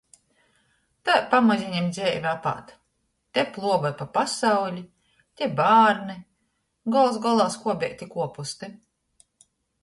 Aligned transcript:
Tai 1.09 1.17
pamazeņom 1.33 1.89
dzeive 1.97 2.29
apād. 2.29 2.71
Te 3.37 3.43
pluovoj 3.57 3.91
pa 3.99 4.07
pasauli, 4.15 4.81
te 5.43 5.51
bārni, 5.61 6.17
gols 6.97 7.21
golā- 7.29 7.47
skuobeiti 7.59 8.11
kuopusti. 8.17 8.73